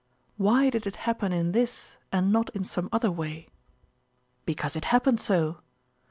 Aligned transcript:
Why 0.37 0.71
did 0.71 0.87
it 0.87 0.95
happen 1.05 1.31
in 1.31 1.51
this 1.51 1.97
and 2.11 2.31
not 2.33 2.49
in 2.55 2.63
some 2.63 2.89
other 2.91 3.11
way? 3.11 3.49
Because 4.47 4.75
it 4.75 4.85
happened 4.85 5.19
so! 5.21 5.59